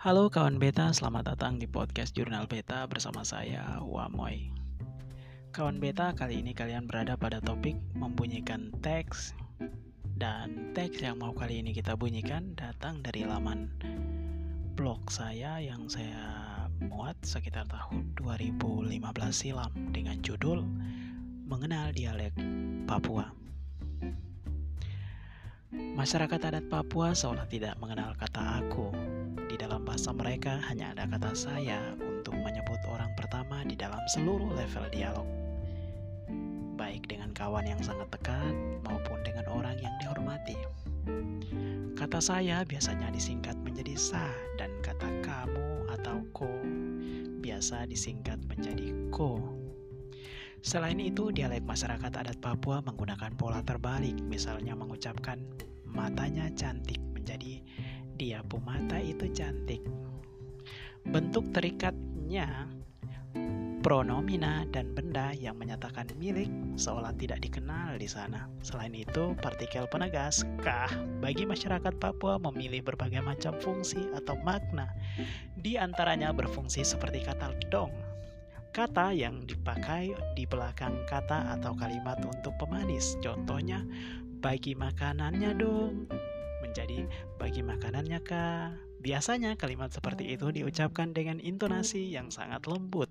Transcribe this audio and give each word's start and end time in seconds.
Halo 0.00 0.32
kawan 0.32 0.56
beta, 0.56 0.88
selamat 0.96 1.36
datang 1.36 1.60
di 1.60 1.68
podcast 1.68 2.16
Jurnal 2.16 2.48
Beta 2.48 2.88
bersama 2.88 3.20
saya 3.20 3.84
Wamoy. 3.84 4.48
Kawan 5.52 5.76
beta, 5.76 6.16
kali 6.16 6.40
ini 6.40 6.56
kalian 6.56 6.88
berada 6.88 7.20
pada 7.20 7.36
topik 7.44 7.76
membunyikan 7.92 8.72
teks 8.80 9.36
dan 10.16 10.72
teks 10.72 11.04
yang 11.04 11.20
mau 11.20 11.36
kali 11.36 11.60
ini 11.60 11.76
kita 11.76 12.00
bunyikan 12.00 12.56
datang 12.56 13.04
dari 13.04 13.28
laman 13.28 13.68
blog 14.72 15.04
saya 15.12 15.60
yang 15.60 15.84
saya 15.92 16.16
muat 16.80 17.20
sekitar 17.20 17.68
tahun 17.68 18.16
2015 18.16 19.04
silam 19.36 19.92
dengan 19.92 20.16
judul 20.24 20.64
Mengenal 21.44 21.92
Dialek 21.92 22.32
Papua. 22.88 23.28
Masyarakat 25.76 26.40
adat 26.40 26.72
Papua 26.72 27.12
seolah 27.12 27.44
tidak 27.52 27.76
mengenal 27.76 28.16
kata 28.16 28.64
aku. 28.64 28.88
Bahasa 30.00 30.16
mereka 30.16 30.56
hanya 30.72 30.96
ada 30.96 31.04
kata 31.04 31.36
saya 31.36 31.76
untuk 32.00 32.32
menyebut 32.32 32.80
orang 32.88 33.12
pertama 33.20 33.60
di 33.68 33.76
dalam 33.76 34.00
seluruh 34.08 34.48
level 34.56 34.88
dialog. 34.88 35.28
Baik 36.80 37.04
dengan 37.04 37.36
kawan 37.36 37.68
yang 37.68 37.84
sangat 37.84 38.08
dekat 38.08 38.56
maupun 38.80 39.20
dengan 39.20 39.44
orang 39.52 39.76
yang 39.76 39.92
dihormati. 40.00 40.56
Kata 42.00 42.16
saya 42.16 42.64
biasanya 42.64 43.12
disingkat 43.12 43.60
menjadi 43.60 43.92
sa 43.92 44.24
dan 44.56 44.72
kata 44.80 45.04
kamu 45.20 45.92
atau 45.92 46.24
ko 46.32 46.48
biasa 47.44 47.84
disingkat 47.84 48.40
menjadi 48.48 48.96
ko. 49.12 49.36
Selain 50.64 50.96
itu, 50.96 51.28
dialek 51.28 51.68
masyarakat 51.68 52.08
adat 52.08 52.40
Papua 52.40 52.80
menggunakan 52.80 53.36
pola 53.36 53.60
terbalik, 53.60 54.16
misalnya 54.24 54.72
mengucapkan 54.72 55.44
matanya 55.84 56.48
cantik 56.56 57.04
menjadi 57.12 57.60
dia 58.20 58.44
mata 58.60 59.00
itu 59.00 59.32
cantik. 59.32 59.80
Bentuk 61.08 61.48
terikatnya 61.56 62.68
pronomina 63.80 64.68
dan 64.68 64.92
benda 64.92 65.32
yang 65.32 65.56
menyatakan 65.56 66.04
milik 66.20 66.52
seolah 66.76 67.16
tidak 67.16 67.40
dikenal 67.40 67.96
di 67.96 68.04
sana. 68.04 68.44
Selain 68.60 68.92
itu, 68.92 69.32
partikel 69.40 69.88
penegas 69.88 70.44
kah 70.60 70.92
bagi 71.24 71.48
masyarakat 71.48 71.96
Papua 71.96 72.36
memilih 72.36 72.84
berbagai 72.84 73.24
macam 73.24 73.56
fungsi 73.56 74.12
atau 74.12 74.36
makna. 74.44 74.92
Di 75.56 75.80
antaranya 75.80 76.36
berfungsi 76.36 76.84
seperti 76.84 77.24
kata 77.24 77.56
dong 77.72 77.88
kata 78.70 79.10
yang 79.10 79.42
dipakai 79.50 80.14
di 80.38 80.46
belakang 80.46 80.94
kata 81.10 81.58
atau 81.58 81.74
kalimat 81.74 82.22
untuk 82.22 82.54
pemanis. 82.54 83.18
Contohnya, 83.18 83.82
bagi 84.38 84.78
makanannya 84.78 85.50
dong, 85.58 86.06
menjadi 86.60 87.08
bagi 87.40 87.64
makanannya 87.64 88.20
kak. 88.22 88.76
Biasanya 89.00 89.56
kalimat 89.56 89.88
seperti 89.90 90.36
itu 90.36 90.52
diucapkan 90.52 91.16
dengan 91.16 91.40
intonasi 91.40 92.12
yang 92.12 92.28
sangat 92.28 92.68
lembut. 92.68 93.08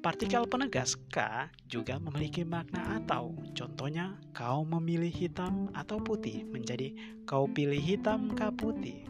Partikel 0.00 0.48
penegas 0.48 0.96
K 1.12 1.48
juga 1.68 2.00
memiliki 2.00 2.40
makna 2.40 2.96
atau, 3.04 3.36
contohnya 3.52 4.16
kau 4.32 4.64
memilih 4.64 5.12
hitam 5.12 5.68
atau 5.76 6.00
putih 6.00 6.40
menjadi 6.48 6.96
kau 7.28 7.44
pilih 7.44 7.76
hitam 7.76 8.32
kah 8.32 8.48
putih. 8.48 9.04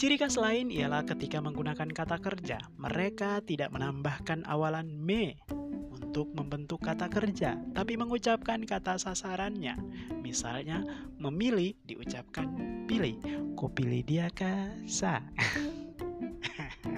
Ciri 0.00 0.16
khas 0.16 0.40
lain 0.40 0.72
ialah 0.72 1.04
ketika 1.04 1.36
menggunakan 1.44 1.90
kata 1.92 2.16
kerja, 2.16 2.64
mereka 2.80 3.44
tidak 3.44 3.76
menambahkan 3.76 4.46
awalan 4.48 4.88
me 4.88 5.36
untuk 6.18 6.34
membentuk 6.34 6.82
kata 6.82 7.06
kerja, 7.06 7.54
tapi 7.70 7.94
mengucapkan 7.94 8.58
kata 8.66 8.98
sasarannya. 8.98 9.78
Misalnya, 10.18 10.82
memilih 11.14 11.78
diucapkan 11.86 12.50
pilih. 12.90 13.22
Kau 13.54 13.70
pilih 13.70 14.02
dia 14.02 14.26
kah? 14.26 14.66
Sa. 14.82 15.22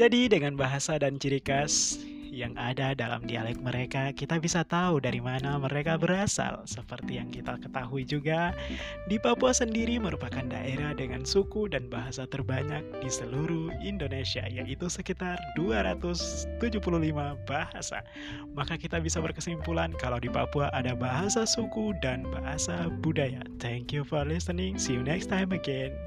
Jadi 0.00 0.32
dengan 0.32 0.56
bahasa 0.56 0.96
dan 0.96 1.20
ciri 1.20 1.44
khas 1.44 2.00
yang 2.36 2.52
ada 2.60 2.92
dalam 2.92 3.24
dialek 3.24 3.56
mereka, 3.64 4.12
kita 4.12 4.36
bisa 4.36 4.60
tahu 4.68 5.00
dari 5.00 5.24
mana 5.24 5.56
mereka 5.56 5.96
berasal. 5.96 6.60
Seperti 6.68 7.16
yang 7.16 7.32
kita 7.32 7.56
ketahui 7.56 8.04
juga, 8.04 8.52
di 9.08 9.16
Papua 9.16 9.56
sendiri 9.56 9.96
merupakan 9.96 10.44
daerah 10.44 10.92
dengan 10.92 11.24
suku 11.24 11.72
dan 11.72 11.88
bahasa 11.88 12.28
terbanyak 12.28 12.84
di 13.00 13.08
seluruh 13.08 13.72
Indonesia, 13.80 14.44
yaitu 14.52 14.92
sekitar 14.92 15.40
275 15.56 16.60
bahasa. 17.48 18.04
Maka 18.52 18.76
kita 18.76 19.00
bisa 19.00 19.24
berkesimpulan 19.24 19.96
kalau 19.96 20.20
di 20.20 20.28
Papua 20.28 20.68
ada 20.76 20.92
bahasa 20.92 21.48
suku 21.48 21.96
dan 22.04 22.28
bahasa 22.28 22.92
budaya. 23.00 23.40
Thank 23.56 23.96
you 23.96 24.04
for 24.04 24.20
listening. 24.28 24.76
See 24.76 24.92
you 24.92 25.02
next 25.02 25.32
time 25.32 25.56
again. 25.56 26.05